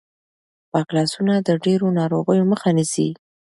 [0.71, 3.09] پاک لاسونه د ډېرو ناروغیو مخه نیسي.